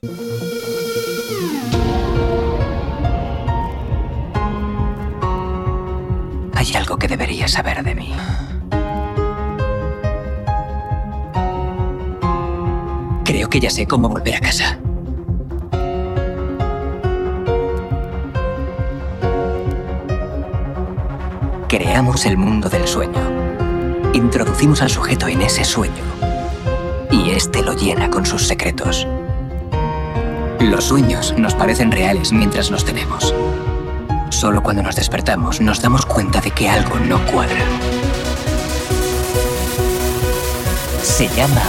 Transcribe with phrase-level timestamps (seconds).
[0.00, 0.10] Hay
[6.76, 8.14] algo que deberías saber de mí.
[13.24, 14.78] Creo que ya sé cómo volver a casa.
[21.66, 23.18] Creamos el mundo del sueño.
[24.12, 26.04] Introducimos al sujeto en ese sueño.
[27.10, 29.08] Y este lo llena con sus secretos.
[30.60, 33.32] Los sueños nos parecen reales mientras los tenemos.
[34.30, 37.64] Solo cuando nos despertamos nos damos cuenta de que algo no cuadra.
[41.02, 41.62] Se llama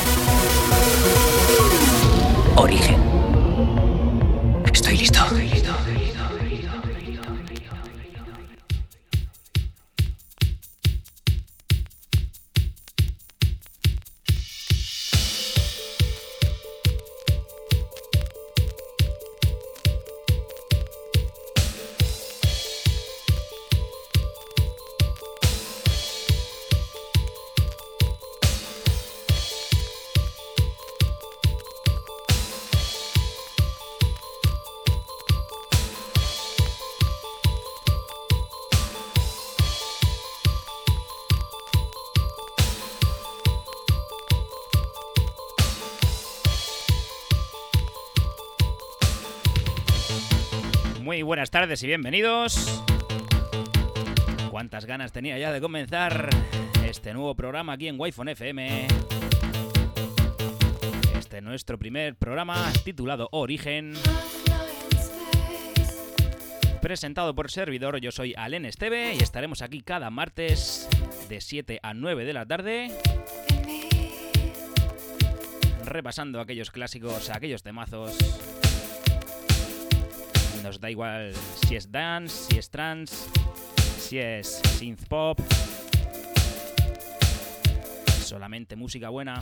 [51.29, 52.83] buenas tardes y bienvenidos.
[54.49, 56.27] Cuántas ganas tenía ya de comenzar
[56.83, 58.87] este nuevo programa aquí en Wi-Fi FM.
[61.15, 63.93] Este nuestro primer programa titulado Origen.
[66.81, 70.89] Presentado por servidor, yo soy Alen Esteve y estaremos aquí cada martes
[71.29, 72.91] de 7 a 9 de la tarde
[75.85, 78.17] repasando aquellos clásicos, aquellos temazos
[80.63, 81.33] nos da igual
[81.65, 83.15] si es dance, si es trance,
[83.97, 85.39] si es synth pop.
[88.23, 89.39] Solamente música buena.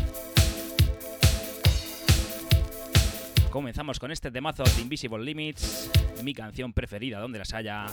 [3.49, 5.89] Comenzamos con este temazo de Invisible Limits,
[6.23, 7.85] mi canción preferida donde las haya,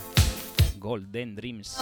[0.78, 1.78] Golden Dreams.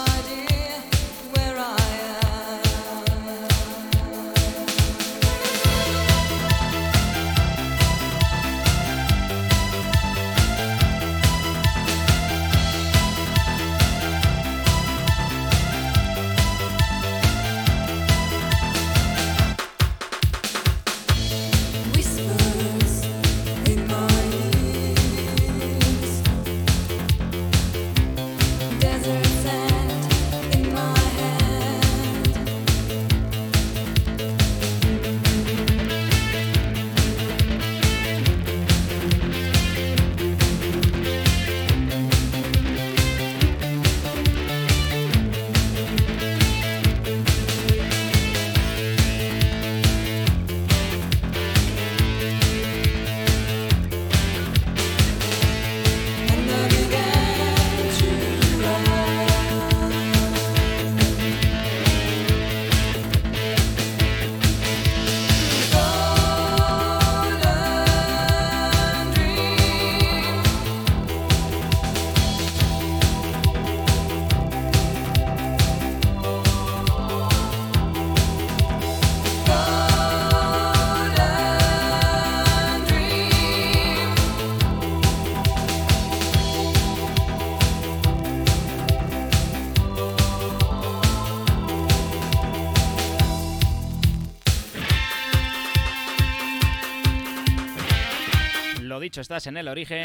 [99.23, 100.03] Estás en el origen,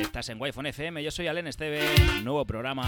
[0.00, 1.80] estás en Wi-Fi FM, yo soy Alen Esteve,
[2.24, 2.82] nuevo programa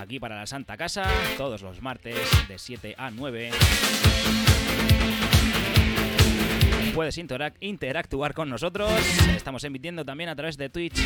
[0.00, 1.04] aquí para la Santa Casa,
[1.36, 2.16] todos los martes
[2.48, 3.50] de 7 a 9.
[6.94, 7.20] Puedes
[7.60, 8.90] interactuar con nosotros,
[9.36, 10.98] estamos emitiendo también a través de Twitch,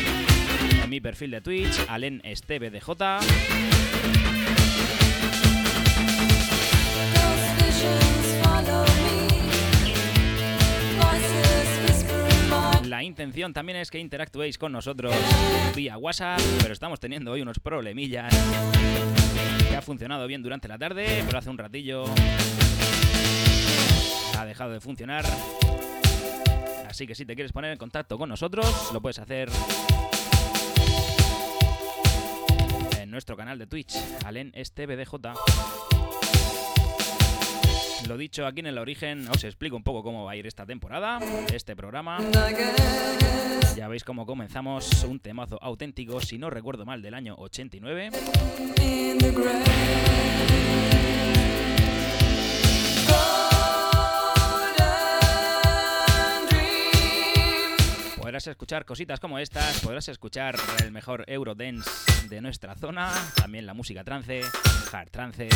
[0.81, 3.19] en mi perfil de Twitch, Alen Esteve DJ.
[12.99, 15.15] La intención también es que interactuéis con nosotros
[15.73, 18.27] vía WhatsApp, pero estamos teniendo hoy unos problemillas.
[19.69, 22.03] Que ha funcionado bien durante la tarde, pero hace un ratillo
[24.37, 25.23] ha dejado de funcionar.
[26.89, 29.49] Así que si te quieres poner en contacto con nosotros, lo puedes hacer
[32.99, 33.95] en nuestro canal de Twitch,
[34.25, 35.88] Alen STBDJ.
[38.07, 40.65] Lo dicho aquí en el origen, os explico un poco cómo va a ir esta
[40.65, 41.19] temporada,
[41.53, 42.19] este programa.
[43.89, 48.11] veis cómo comenzamos un temazo auténtico, si no recuerdo mal, del año 89.
[58.17, 61.89] Podrás escuchar cositas como estas, podrás escuchar el mejor Eurodance
[62.29, 64.41] de nuestra zona, también la música trance,
[64.91, 65.49] hard trance,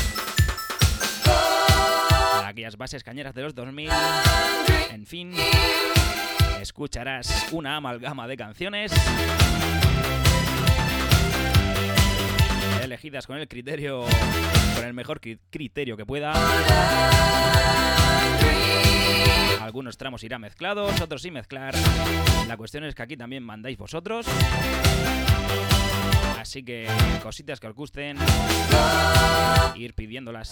[2.45, 3.89] aquellas bases cañeras de los 2000,
[4.91, 5.33] en fin,
[6.61, 8.91] escucharás una amalgama de canciones
[12.83, 14.05] elegidas con el criterio,
[14.75, 15.19] con el mejor
[15.49, 16.33] criterio que pueda.
[19.61, 21.73] Algunos tramos irán mezclados, otros sin mezclar.
[22.47, 24.27] La cuestión es que aquí también mandáis vosotros.
[26.43, 26.85] Así que
[27.23, 28.17] cositas que os gusten,
[29.77, 30.51] ir pidiéndolas.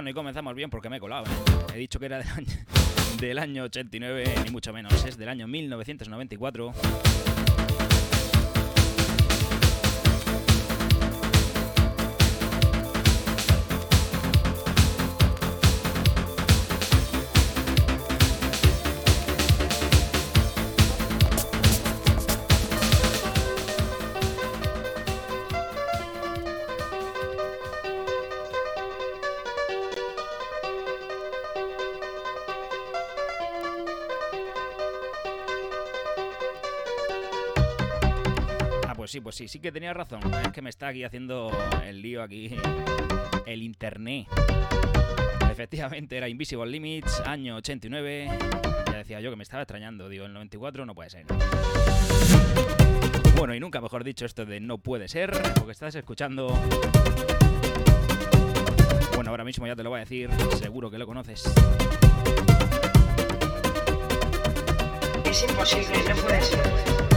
[0.00, 1.26] Bueno, y comenzamos bien porque me he colado.
[1.26, 1.74] ¿eh?
[1.74, 2.46] He dicho que era del año,
[3.20, 6.72] del año 89, ni mucho menos, es del año 1994.
[39.30, 40.20] Pues sí, sí que tenía razón.
[40.44, 41.52] Es que me está aquí haciendo
[41.86, 42.50] el lío aquí.
[43.46, 44.26] El internet.
[45.48, 48.28] Efectivamente, era Invisible Limits, año 89.
[48.86, 50.08] Ya decía yo que me estaba extrañando.
[50.08, 51.26] Digo, el 94 no puede ser.
[53.36, 56.48] Bueno, y nunca mejor dicho esto de no puede ser, porque estás escuchando.
[59.14, 60.28] Bueno, ahora mismo ya te lo voy a decir,
[60.58, 61.44] seguro que lo conoces.
[65.24, 67.09] Es imposible, no puede ser.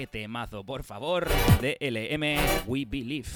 [0.00, 1.28] Qué temazo, por favor,
[1.60, 3.28] de LM We Believe.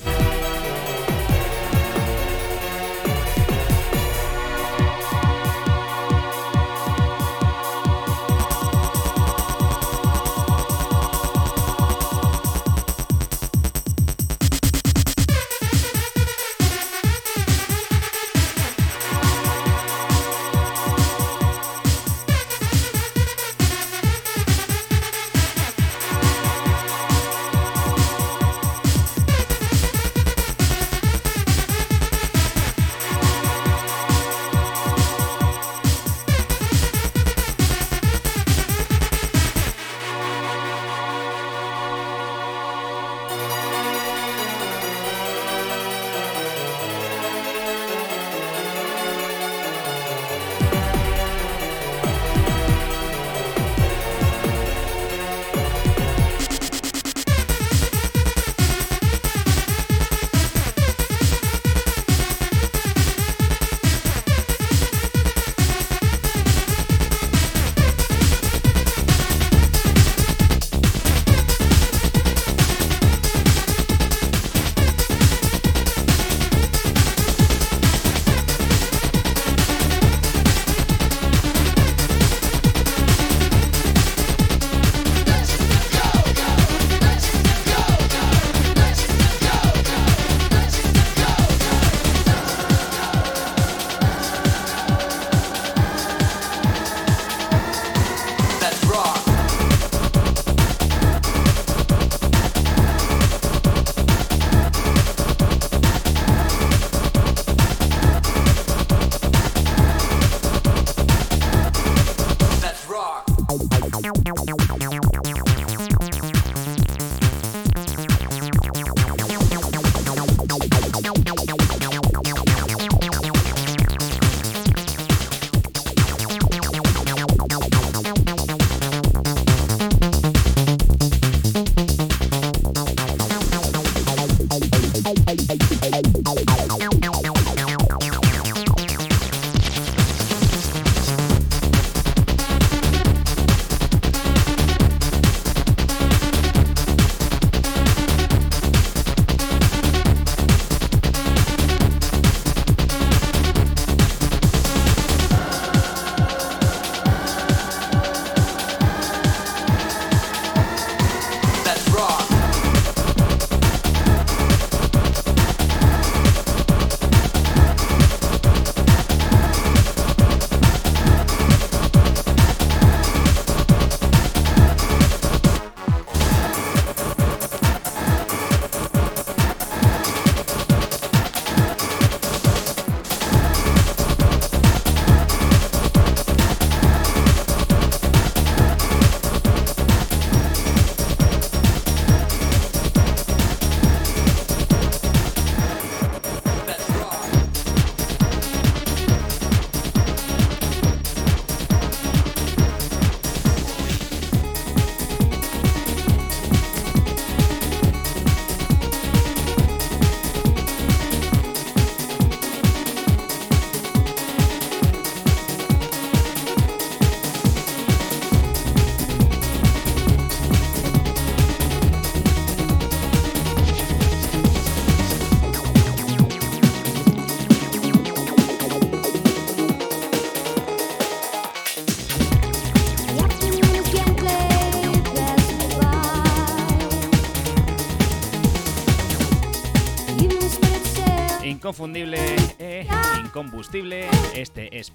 [241.65, 242.19] Inconfundible
[242.59, 242.87] e
[243.25, 244.91] incombustible, este es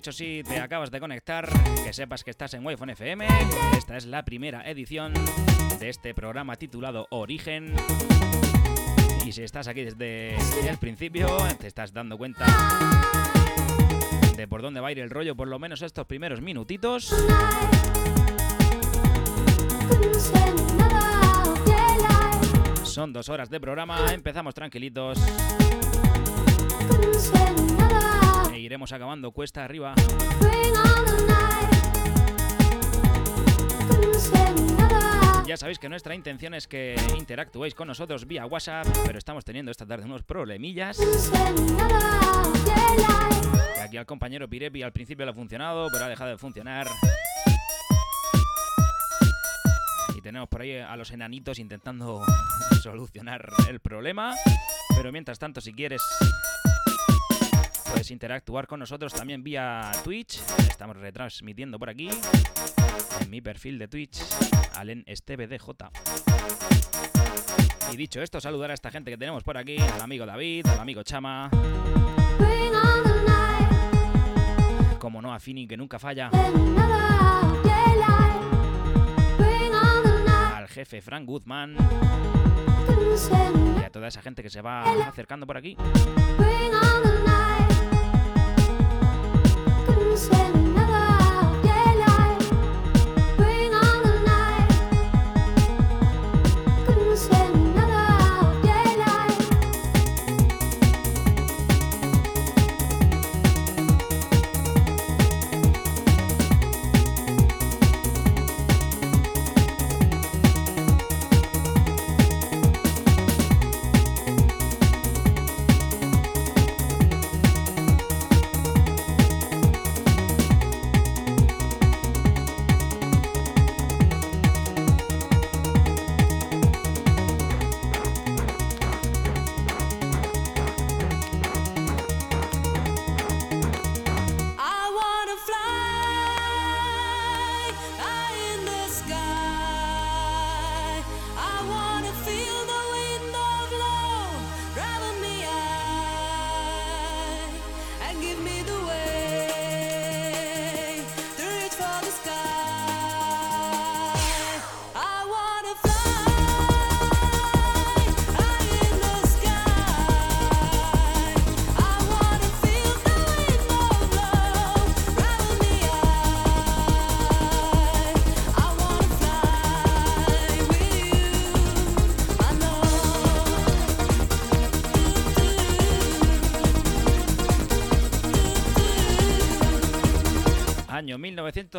[0.00, 1.46] dicho, si te acabas de conectar,
[1.84, 3.26] que sepas que estás en wi FM.
[3.76, 5.12] Esta es la primera edición
[5.78, 7.74] de este programa titulado Origen.
[9.26, 10.36] Y si estás aquí desde
[10.66, 12.46] el principio, te estás dando cuenta
[14.34, 17.14] de por dónde va a ir el rollo, por lo menos estos primeros minutitos.
[22.84, 25.18] Son dos horas de programa, empezamos tranquilitos.
[28.80, 29.94] Iremos acabando cuesta arriba.
[35.46, 39.70] Ya sabéis que nuestra intención es que interactuéis con nosotros vía WhatsApp, pero estamos teniendo
[39.70, 40.98] esta tarde unos problemillas.
[43.82, 46.86] Aquí al compañero Pirepi al principio le ha funcionado, pero ha dejado de funcionar.
[50.16, 52.22] Y tenemos por ahí a los enanitos intentando
[52.82, 54.34] solucionar el problema.
[54.96, 56.00] Pero mientras tanto, si quieres
[58.00, 60.40] Puedes interactuar con nosotros también vía Twitch.
[60.70, 62.08] Estamos retransmitiendo por aquí
[63.20, 64.22] en mi perfil de Twitch,
[64.74, 65.58] Alen DJ.
[67.92, 70.80] Y dicho esto, saludar a esta gente que tenemos por aquí, al amigo David, al
[70.80, 71.50] amigo Chama.
[74.98, 76.30] Como no, a Fini que nunca falla.
[80.56, 81.76] Al jefe Frank Guzmán.
[83.78, 85.76] Y a toda esa gente que se va acercando por aquí.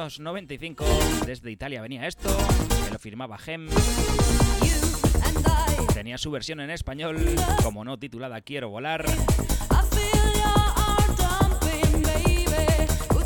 [0.02, 0.84] 1995.
[1.26, 2.36] Desde Italia venía esto,
[2.86, 3.70] que lo firmaba Gem.
[5.94, 7.24] Tenía su versión en español,
[7.62, 9.06] como no titulada Quiero volar.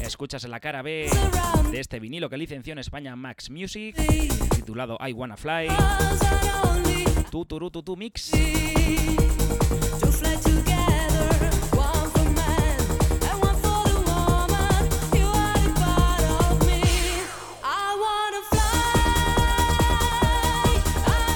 [0.01, 1.09] Escuchas en la cara B
[1.71, 3.95] de este vinilo que licenció en España Max Music,
[4.55, 5.67] titulado I Wanna Fly.
[7.31, 8.31] Tu tu tu tu mix.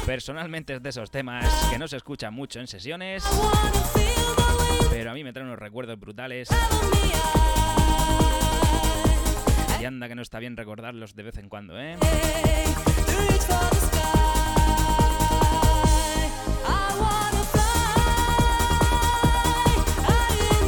[0.10, 3.24] Personalmente es de esos temas que no se escuchan mucho en sesiones,
[4.90, 6.50] pero a mí me traen unos recuerdos brutales.
[9.80, 11.96] Y anda que no está bien recordarlos de vez en cuando, ¿eh?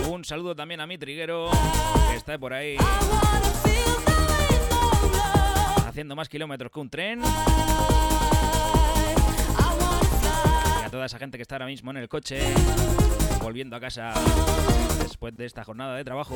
[0.07, 1.49] Un saludo también a mi triguero,
[2.11, 2.77] que está por ahí
[5.87, 7.21] haciendo más kilómetros que un tren
[11.01, 12.39] toda esa gente que está ahora mismo en el coche,
[13.41, 14.13] volviendo a casa
[15.01, 16.35] después de esta jornada de trabajo.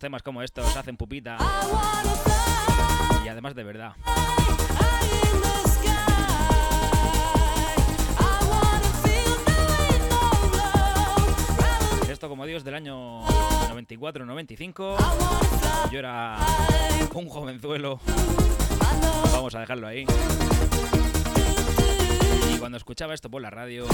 [0.00, 1.36] Temas como estos hacen pupita.
[3.22, 3.92] Y además de verdad.
[12.10, 14.96] Esto, como digo, es del año 94-95.
[15.92, 16.38] Yo era
[17.14, 18.00] un jovenzuelo.
[19.32, 20.06] Vamos a dejarlo ahí.
[22.54, 23.86] Y cuando escuchaba esto por la radio,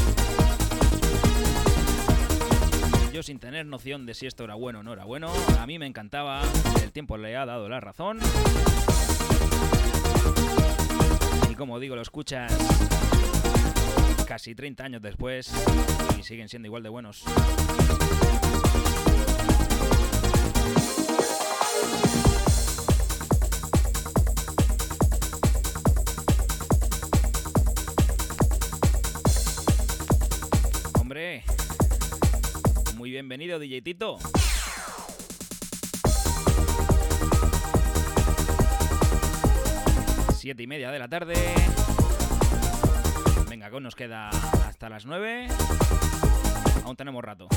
[3.17, 5.79] yo sin tener noción de si esto era bueno o no era bueno, a mí
[5.79, 6.43] me encantaba,
[6.83, 8.19] el tiempo le ha dado la razón.
[11.51, 12.53] Y como digo, lo escuchas
[14.29, 15.51] casi 30 años después
[16.19, 17.25] y siguen siendo igual de buenos.
[33.37, 34.19] Bienvenido, DJ Tito.
[40.35, 41.35] Siete y media de la tarde.
[43.51, 45.49] Venga, que nos queda hasta las nueve.
[46.85, 47.49] Aún tenemos rato.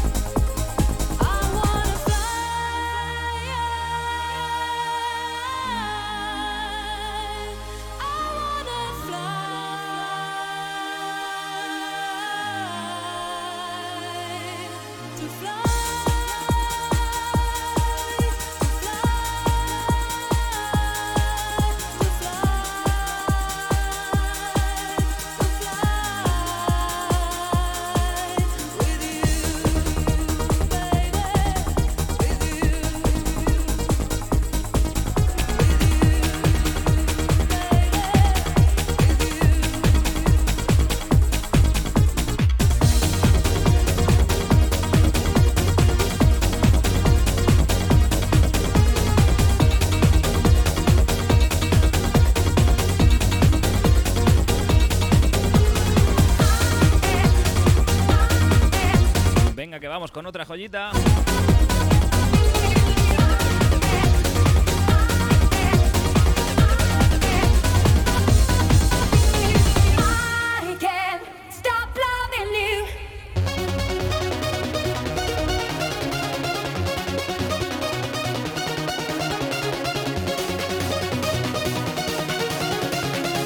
[60.59, 60.91] Joyita.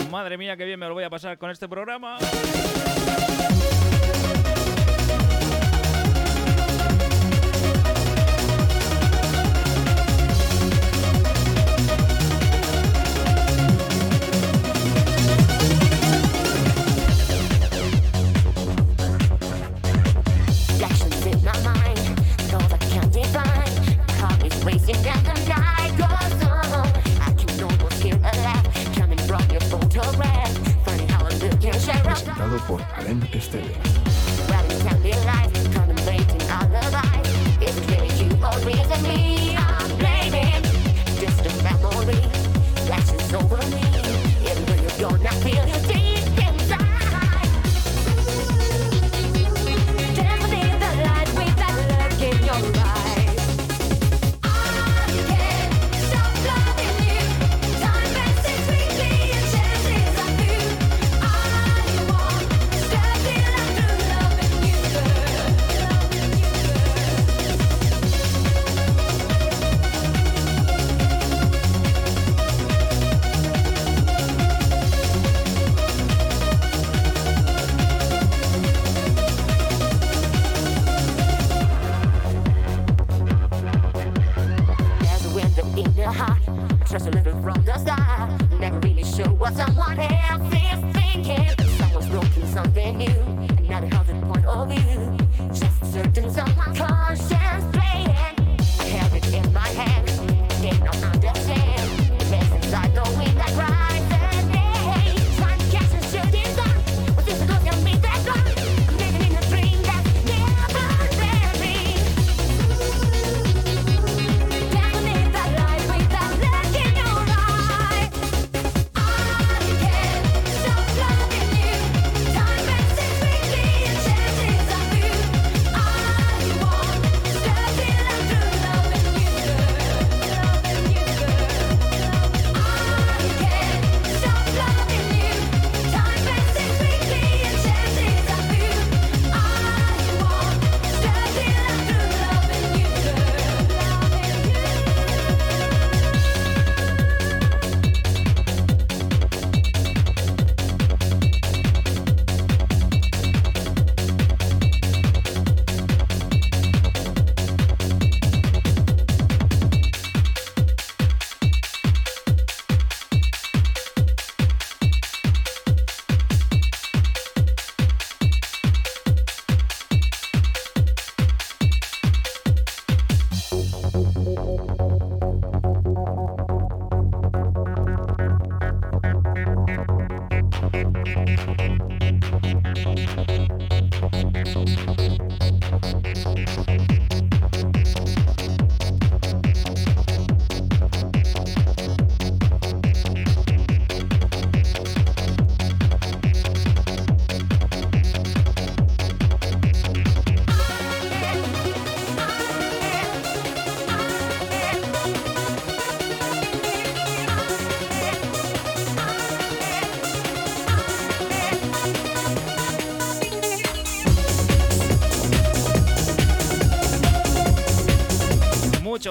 [0.10, 2.18] Madre mía, qué bien me lo voy a pasar con este programa.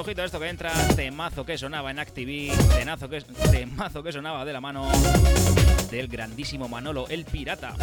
[0.02, 4.44] Ojito a esto que entra, temazo que sonaba en Activi, temazo que, temazo que sonaba
[4.44, 4.90] de la mano
[5.92, 7.76] del grandísimo Manolo, el pirata.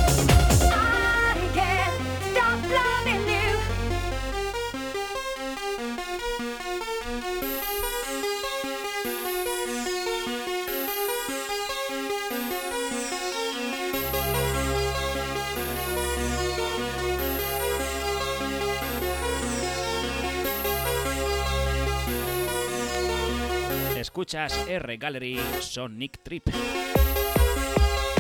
[24.20, 26.44] Escuchas R Gallery Sonic Trip.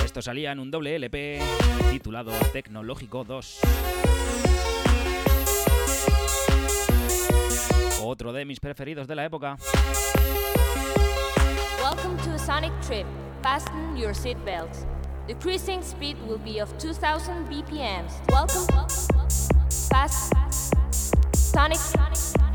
[0.05, 1.41] Esto salía en un doble LP
[1.91, 3.59] titulado Tecnológico 2.
[8.01, 9.57] Otro de mis preferidos de la época.
[11.83, 13.05] Welcome to Sonic Trip.
[13.43, 14.85] Fasten your seatbelts.
[15.27, 18.13] The cruising speed will be of 2000 BPMs.
[18.29, 18.65] Welcome.
[19.89, 20.31] Fast.
[21.33, 21.77] Sonic.
[21.77, 22.48] Get,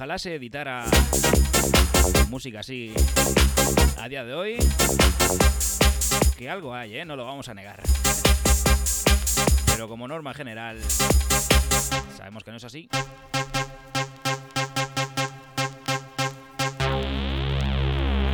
[0.00, 0.86] ojalá se editara
[2.30, 2.94] música así
[3.98, 4.56] a día de hoy.
[6.38, 7.04] Que algo hay, ¿eh?
[7.04, 7.82] No lo vamos a negar.
[9.66, 10.80] Pero como norma general,
[12.16, 12.88] sabemos que no es así.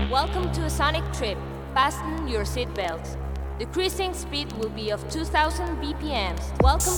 [0.09, 1.37] Welcome to a Sonic trip.
[1.75, 3.17] Fasten your seatbelts.
[3.59, 6.45] The cruising speed will be of 2000 BPMs.
[6.63, 6.97] Welcome.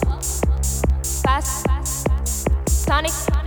[1.22, 1.66] Fast.
[2.66, 3.37] Sonic.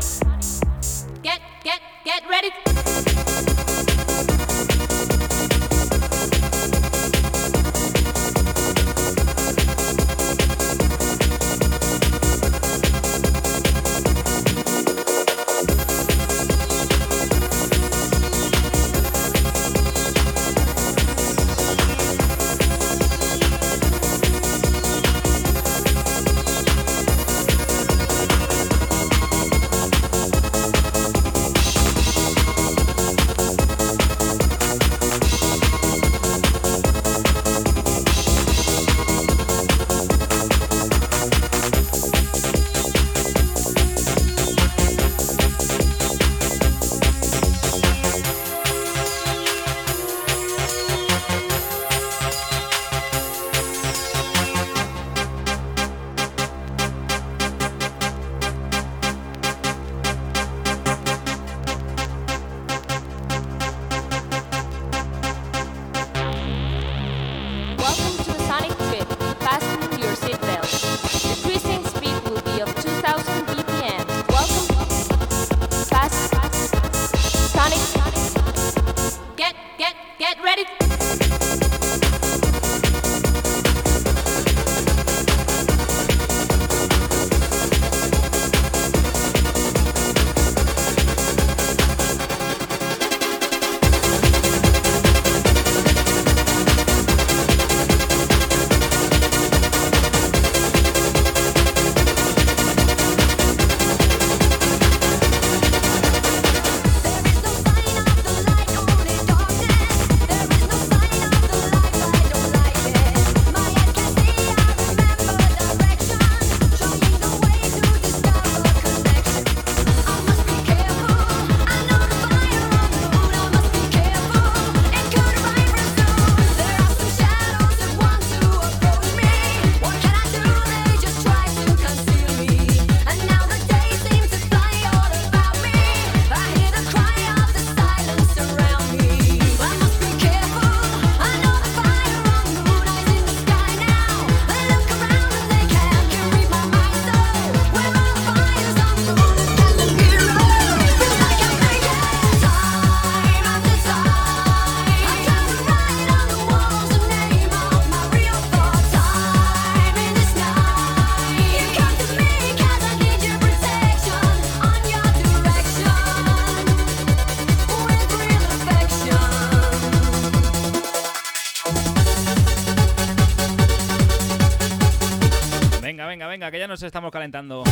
[176.41, 177.63] Venga, que ya nos estamos calentando.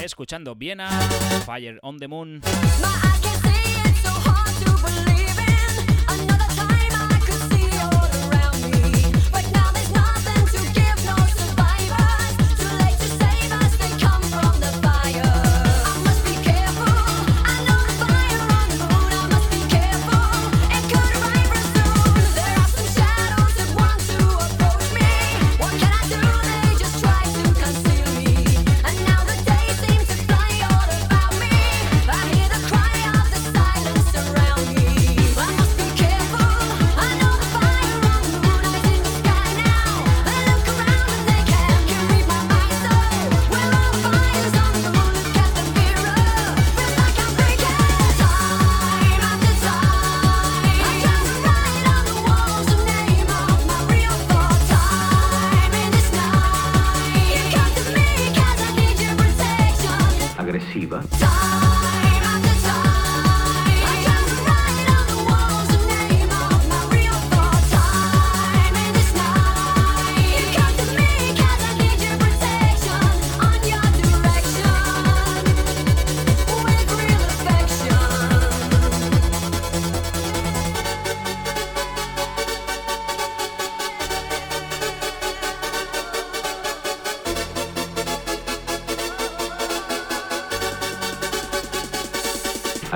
[0.00, 0.88] Escuchando Viena,
[1.44, 2.40] Fire on the Moon.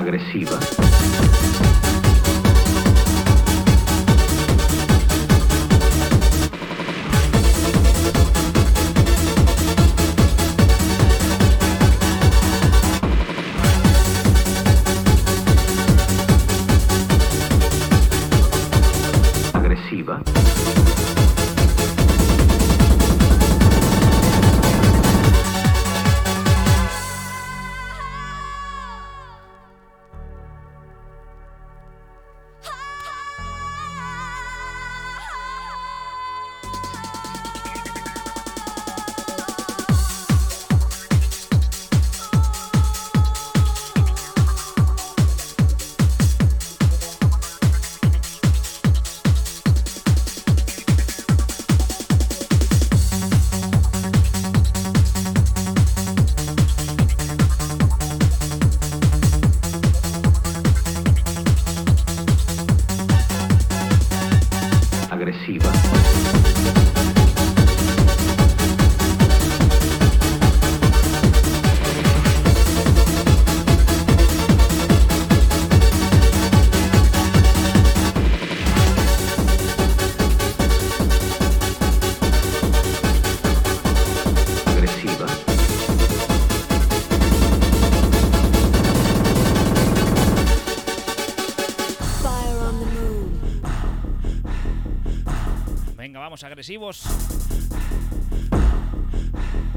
[0.01, 0.57] agresiva.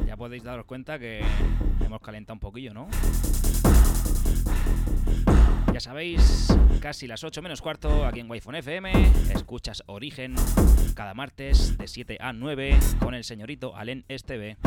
[0.06, 1.24] Ya podéis daros cuenta que
[1.80, 2.88] hemos calentado un poquillo, ¿no?
[5.72, 8.92] Ya sabéis, casi las 8 menos cuarto aquí en wi FM.
[9.34, 10.34] Escuchas Origen
[10.94, 14.58] cada martes de 7 a 9 con el señorito Alen Esteve.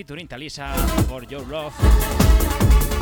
[0.00, 0.72] Featuring Talisa
[1.06, 2.99] for Your Love.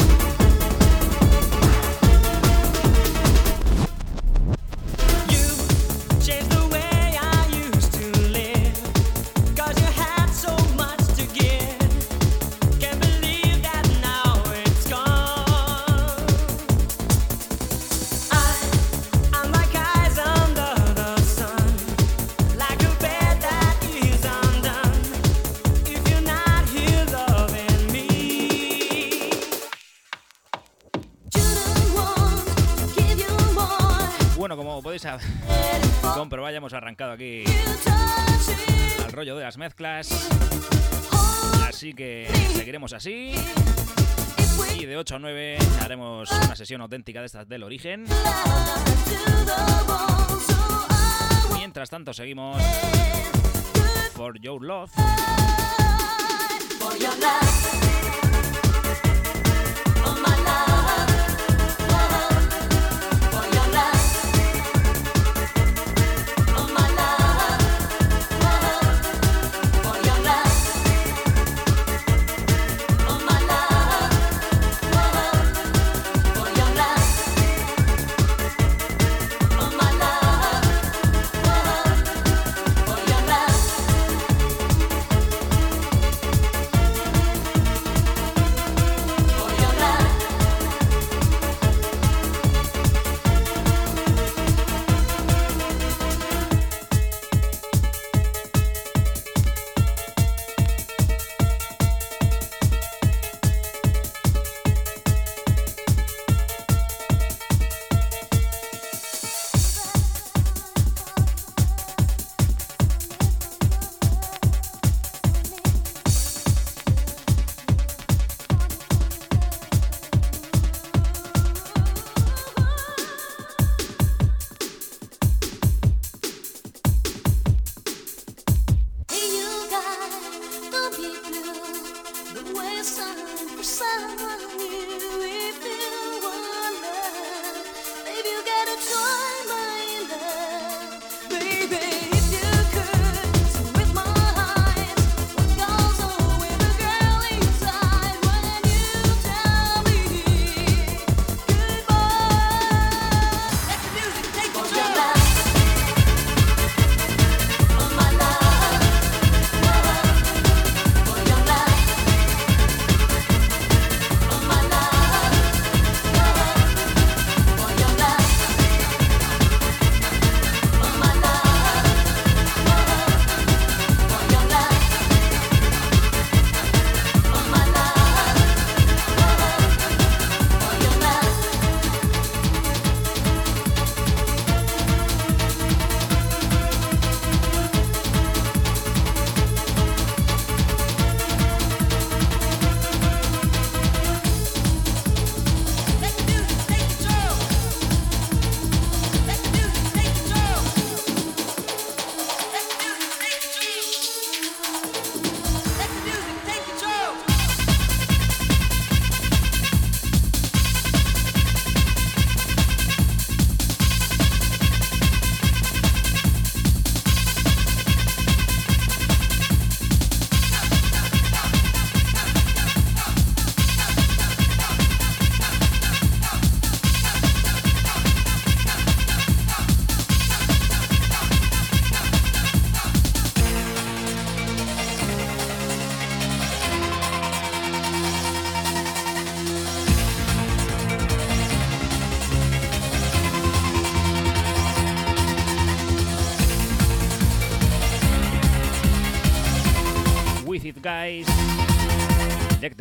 [39.49, 40.29] Las mezclas.
[41.67, 43.33] Así que seguiremos así.
[44.79, 48.05] Y de 8 a 9 haremos una sesión auténtica de estas del origen.
[51.57, 52.63] Mientras tanto seguimos
[54.15, 54.93] For Your Love.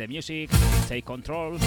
[0.08, 0.48] Music,
[0.88, 1.58] take control.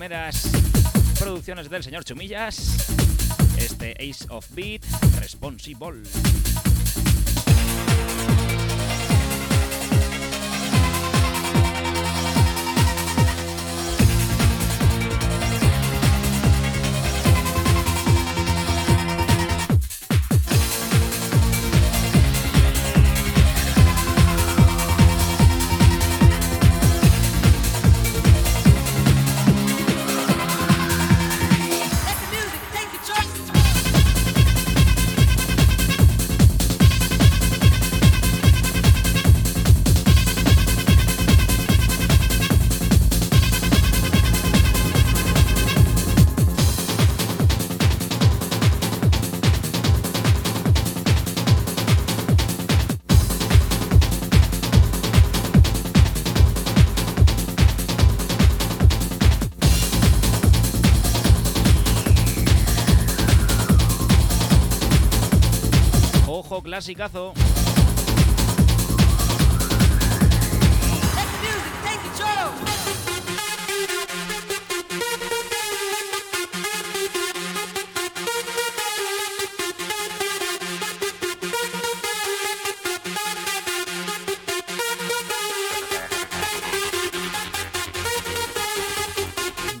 [0.00, 0.50] Primeras
[1.18, 2.86] producciones del señor Chumillas,
[3.58, 4.82] este Ace of Beat
[5.20, 6.04] Responsible.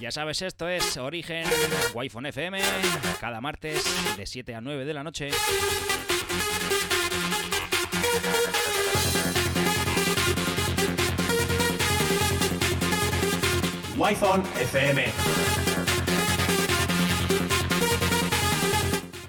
[0.00, 1.46] Ya sabes, esto es Origen
[1.94, 2.60] Wi-Fi FM,
[3.20, 3.84] cada martes
[4.18, 5.30] de 7 a 9 de la noche.
[14.12, 15.04] FM.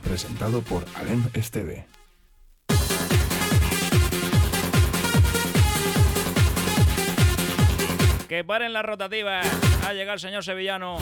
[0.03, 1.85] Presentado por Alem Esteve.
[8.27, 9.41] Que paren la rotativa.
[9.85, 10.97] Ha llegado el señor sevillano.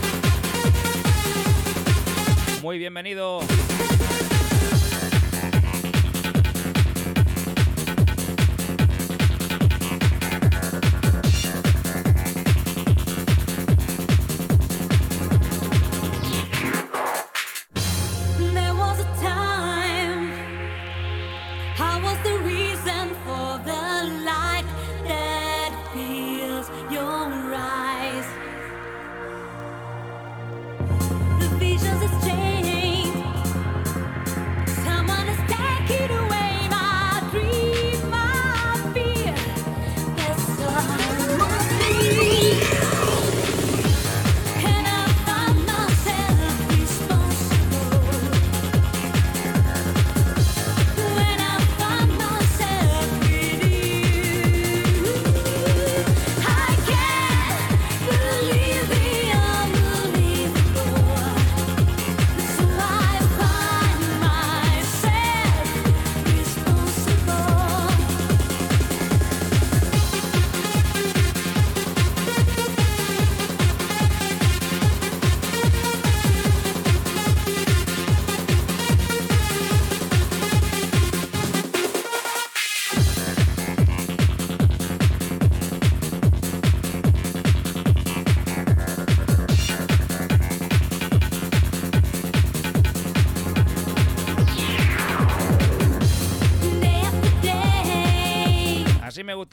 [2.61, 3.39] Muy bienvenido.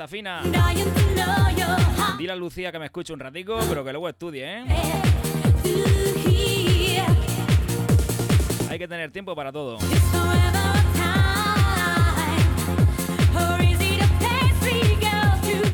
[0.09, 0.43] Fina.
[2.19, 4.65] Dile a Lucía que me escuche un ratico, pero que luego estudie, ¿eh?
[8.71, 9.79] Hay que tener tiempo para todo.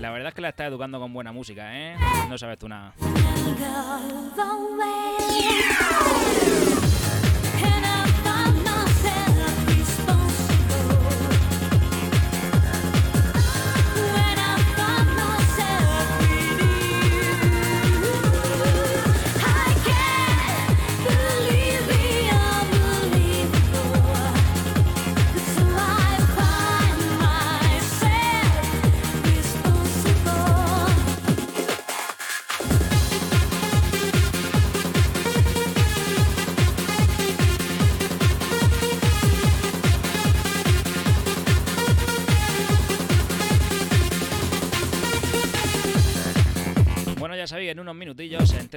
[0.00, 1.96] La verdad es que la está educando con buena música, ¿eh?
[2.28, 2.94] No sabes tú nada.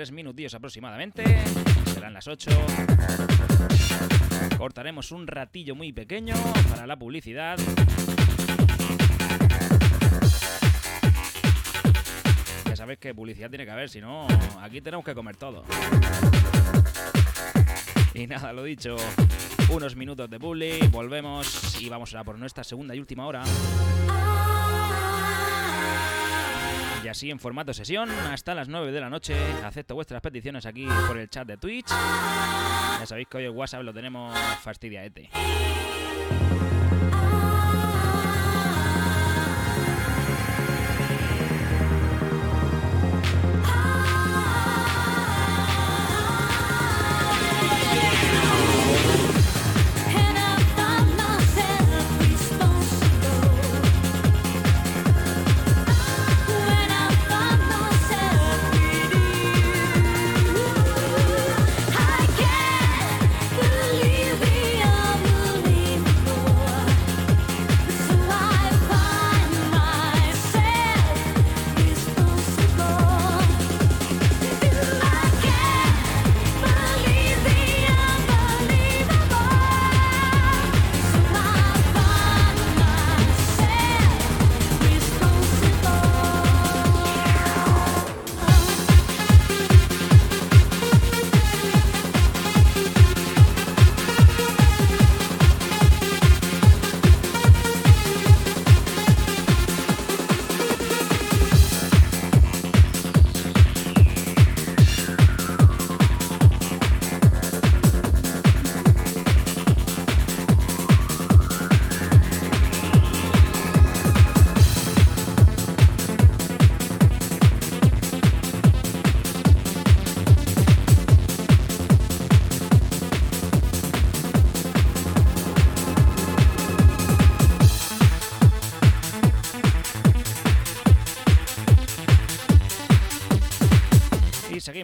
[0.06, 1.24] Tres minutillos aproximadamente.
[1.92, 2.52] Serán las 8.
[4.56, 6.36] Cortaremos un ratillo muy pequeño
[6.70, 7.58] para la publicidad.
[12.76, 14.28] sabes que publicidad tiene que haber, si no,
[14.62, 15.64] aquí tenemos que comer todo.
[18.14, 18.96] Y nada, lo dicho,
[19.72, 23.44] unos minutos de bully, volvemos y vamos a por nuestra segunda y última hora.
[27.06, 30.88] Y así en formato sesión, hasta las 9 de la noche, acepto vuestras peticiones aquí
[31.06, 31.88] por el chat de Twitch.
[31.88, 35.30] Ya sabéis que hoy el WhatsApp lo tenemos fastidiaete.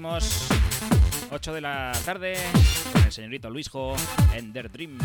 [0.02, 0.48] Seguimos.
[1.32, 2.36] 8 de la tarde
[2.92, 3.96] con el señorito Luisjo
[4.34, 4.98] en Der Dream.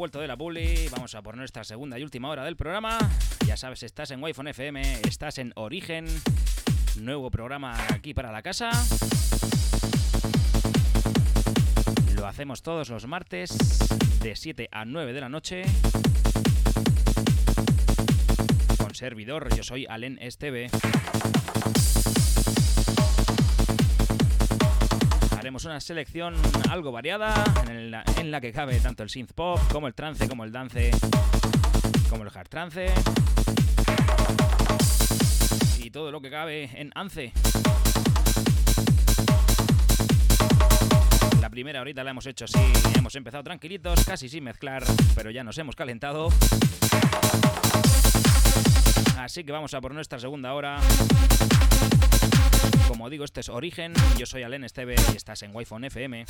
[0.00, 0.88] Vuelto de la bully.
[0.88, 2.96] Vamos a por nuestra segunda y última hora del programa.
[3.46, 6.06] Ya sabes, estás en wi FM, estás en Origen.
[6.98, 8.70] Nuevo programa aquí para la casa.
[12.16, 13.50] Lo hacemos todos los martes
[14.22, 15.64] de 7 a 9 de la noche.
[18.78, 20.70] Con servidor, yo soy Alen Esteve.
[25.50, 26.36] Haremos una selección
[26.70, 30.52] algo variada en la, que cabe tanto el synth pop como el trance, como el
[30.52, 30.92] dance,
[32.08, 32.86] como el hard trance
[35.80, 37.32] y todo lo que cabe en ANCE.
[41.40, 44.84] La primera horita la hemos hecho así, hemos empezado tranquilitos, casi sin mezclar,
[45.16, 46.28] pero ya nos hemos calentado.
[49.18, 50.78] Así que vamos a por nuestra segunda hora.
[53.00, 53.94] Como digo, este es Origen.
[54.18, 56.26] Yo soy Alen Esteve y estás en wi FM.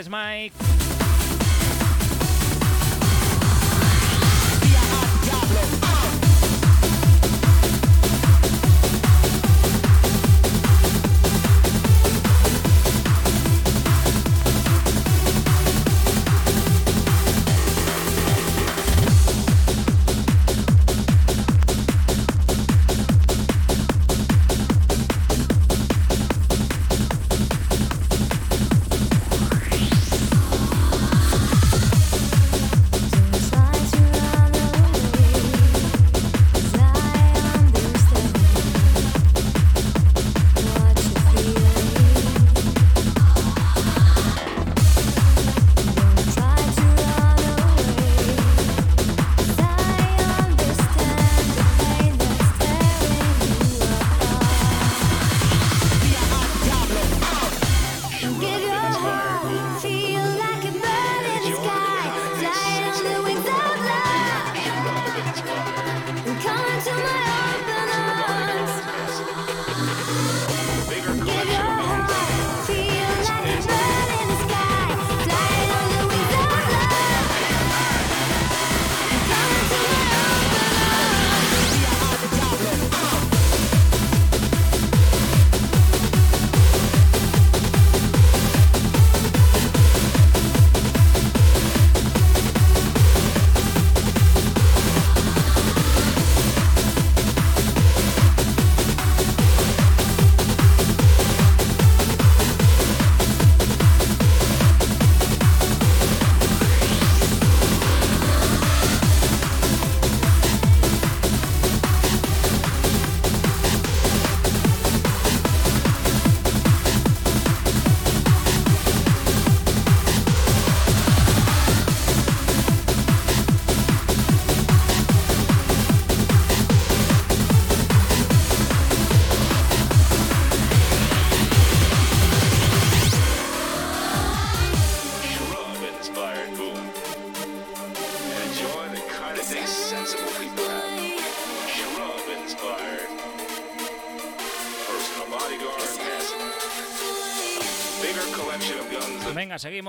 [0.00, 0.79] is Mike.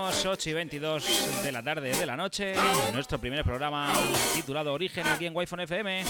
[0.09, 2.53] 8 y 22 de la tarde de la noche,
[2.93, 3.91] nuestro primer programa
[4.33, 6.03] titulado Origen aquí en Wi-Fi FM.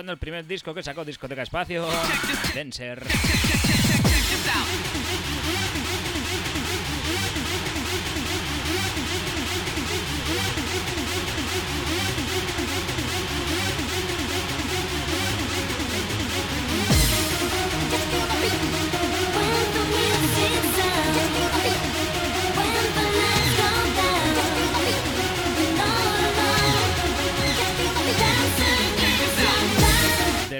[0.00, 1.86] Escuchando el primer disco que sacó Discoteca Espacio,
[2.54, 3.02] Dancer.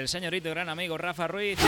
[0.01, 1.59] Del señorito gran amigo Rafa Ruiz.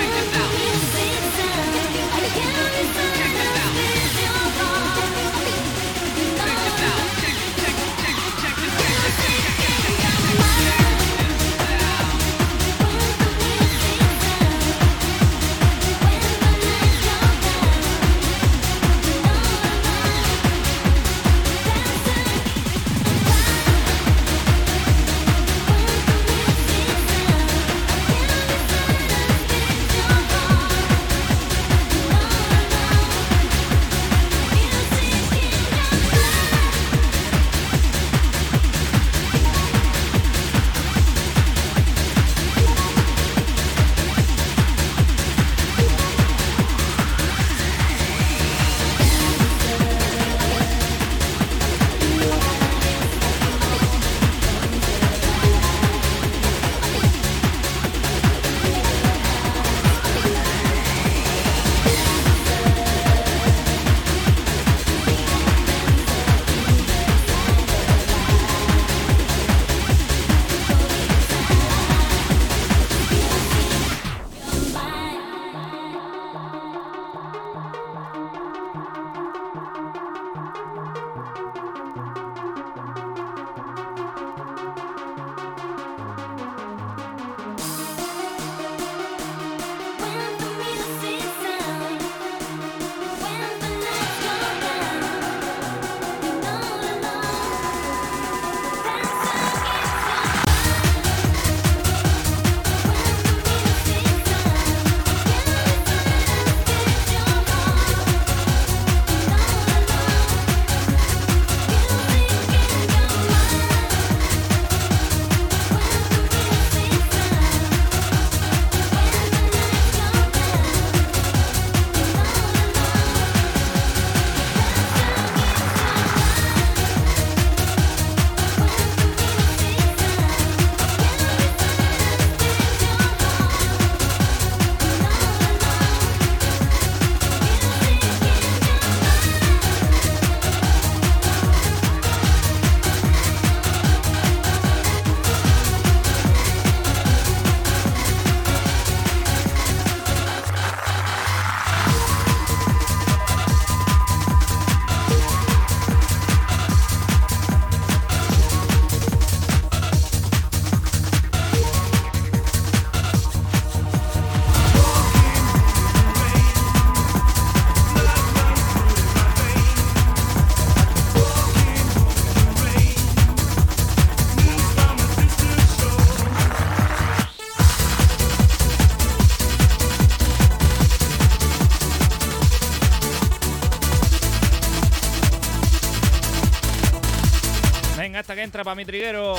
[188.43, 189.35] Entra para mi triguero.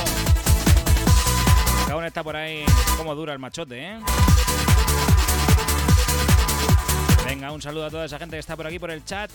[1.91, 2.65] Aún está por ahí.
[2.97, 3.99] Cómo dura el machote, ¿eh?
[7.23, 9.29] Venga, un saludo a toda esa gente que está por aquí por el chat.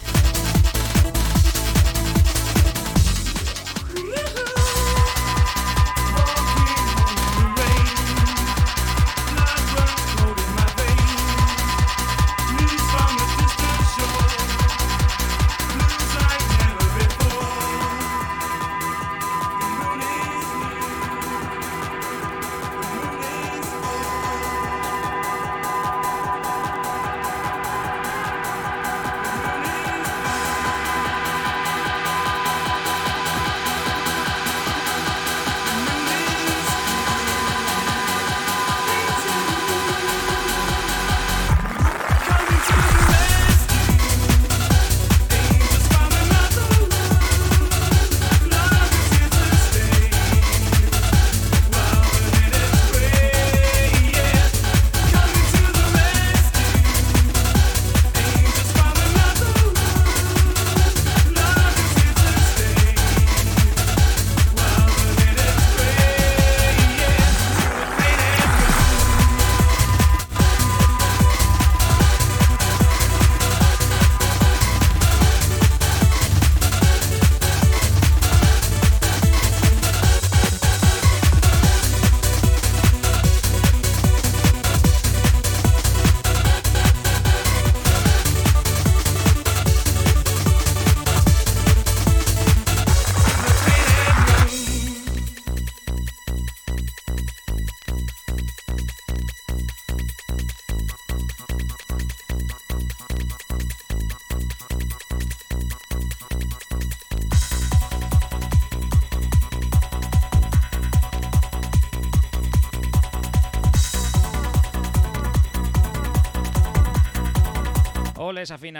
[118.50, 118.72] Ole,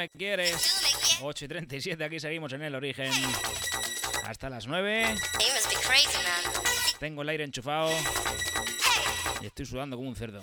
[0.00, 1.18] me quieres.
[1.20, 3.12] 8 y 37, aquí seguimos en el origen.
[4.24, 5.14] Hasta las 9.
[6.98, 7.90] Tengo el aire enchufado.
[9.42, 10.40] Y estoy sudando como un cerdo.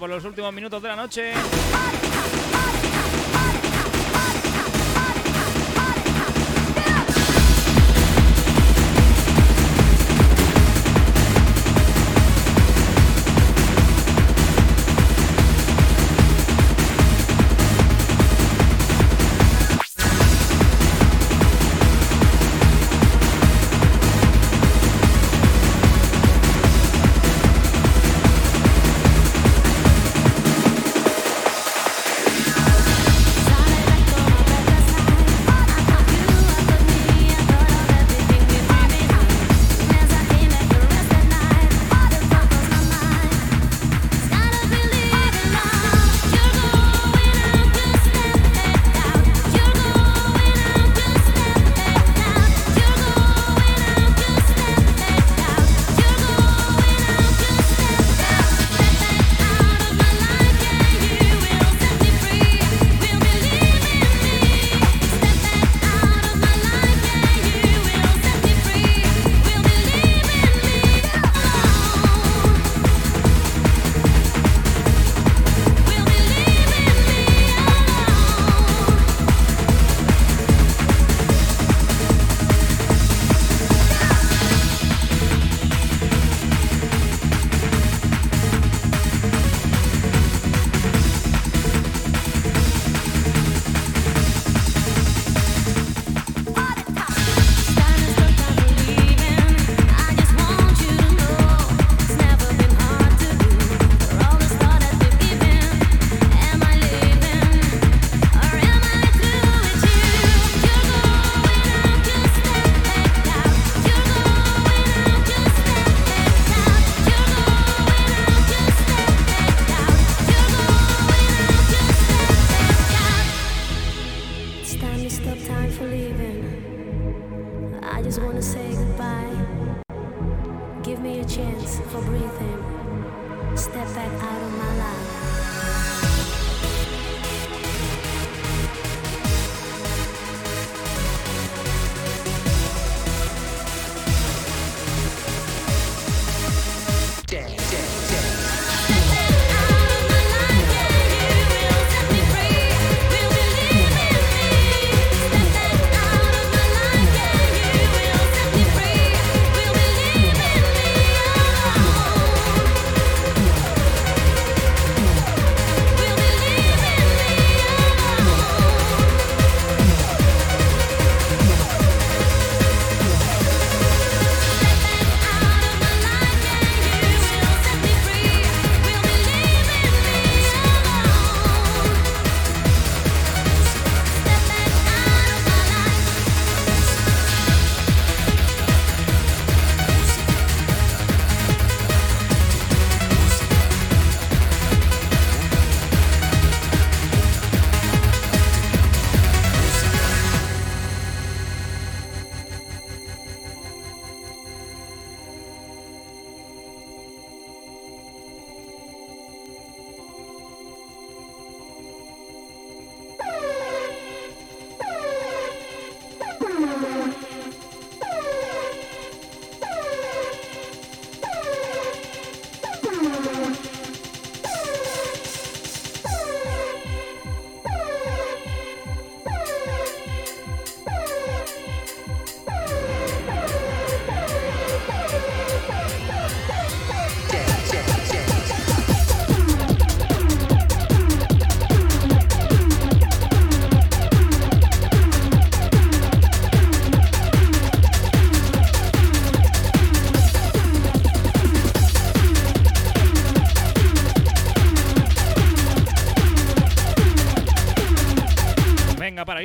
[0.00, 1.32] Por los últimos minutos de la noche.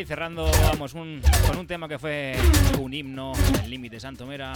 [0.06, 2.36] cerrando, vamos, un, con un tema que fue
[2.80, 3.34] un himno,
[3.64, 4.54] el límite Santomera.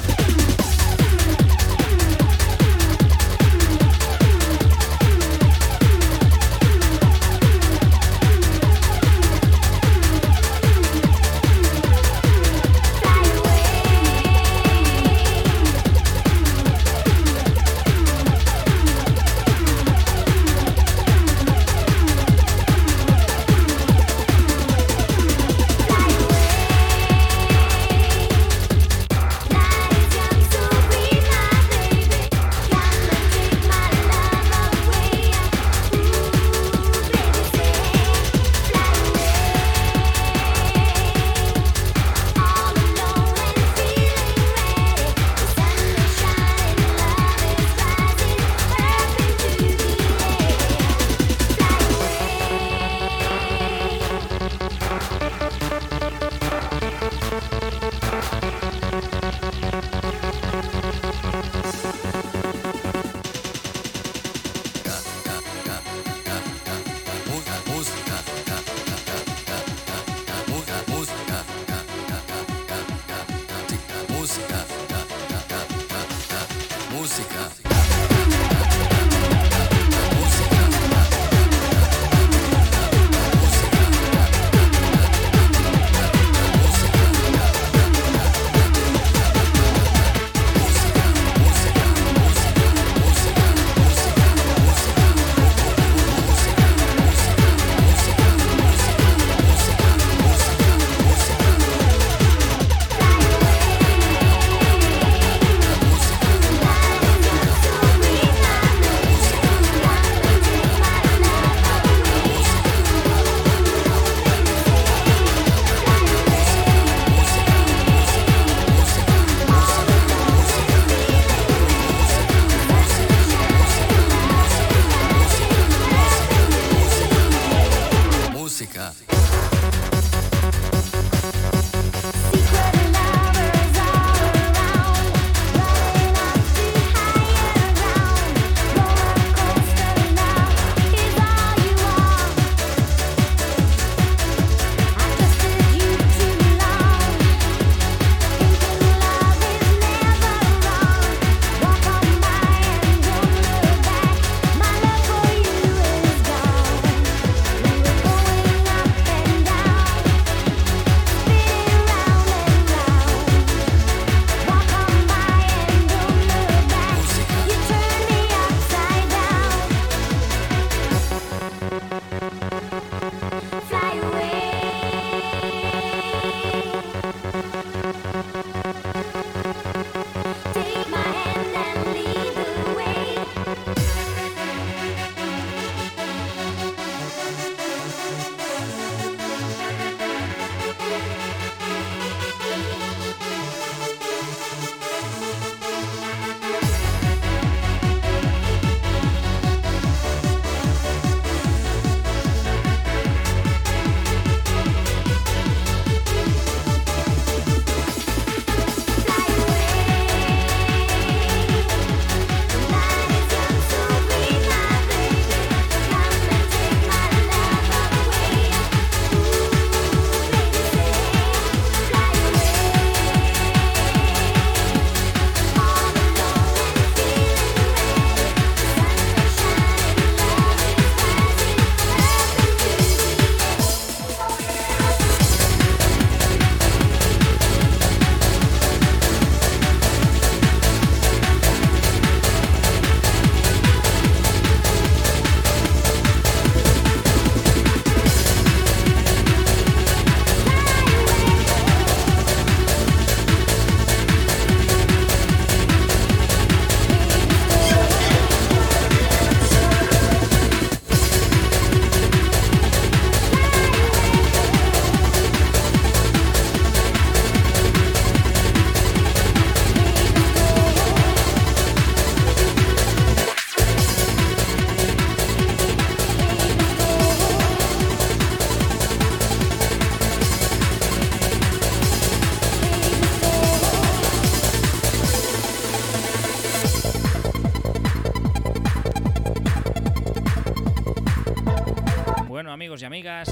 [292.89, 293.31] amigas,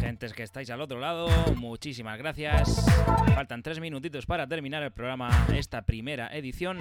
[0.00, 2.84] gentes que estáis al otro lado, muchísimas gracias.
[3.36, 6.80] Faltan tres minutitos para terminar el programa, esta primera edición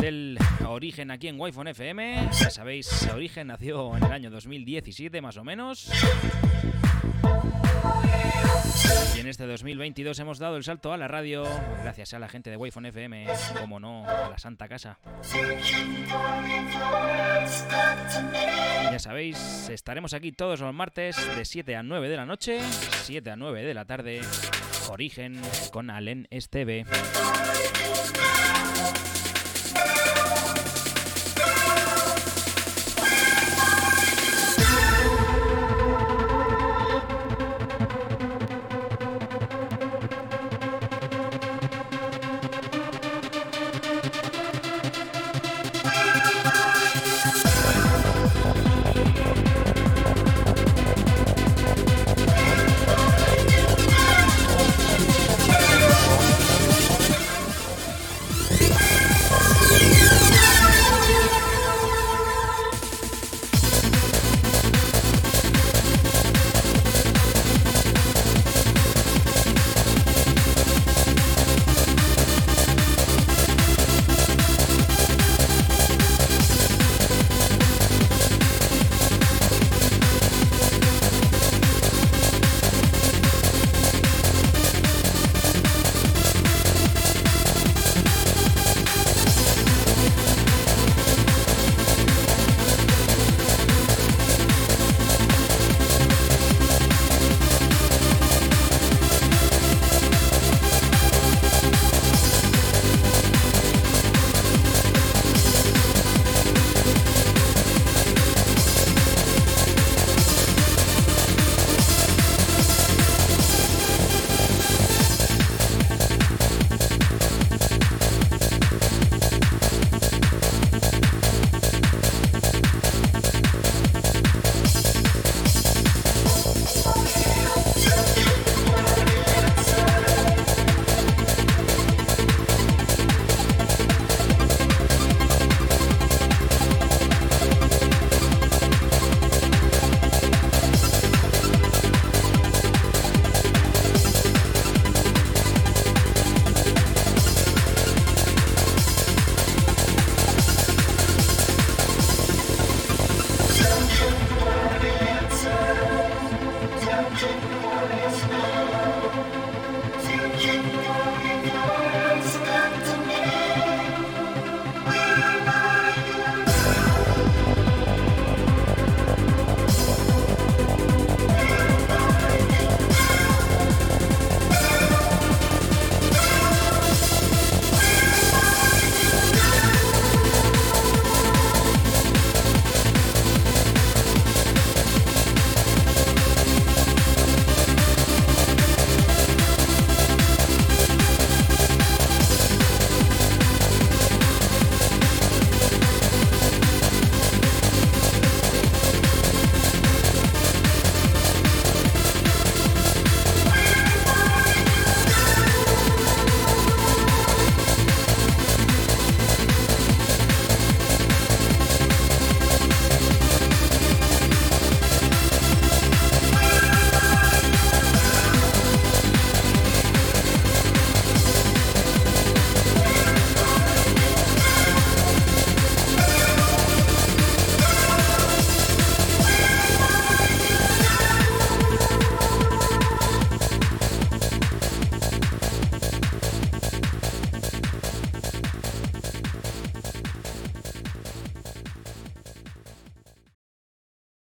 [0.00, 2.30] del Origen aquí en Wi-Fi FM.
[2.32, 5.90] Ya sabéis, Origen nació en el año 2017 más o menos.
[9.14, 11.44] Y en este 2022 hemos dado el salto a la radio,
[11.82, 13.26] gracias a la gente de Wi-Fi FM,
[13.60, 14.98] como no, a la Santa Casa.
[18.92, 22.60] Ya sabéis, estaremos aquí todos los martes de 7 a 9 de la noche,
[23.04, 24.20] 7 a 9 de la tarde,
[24.88, 25.40] Origen
[25.72, 26.84] con Alen Esteve.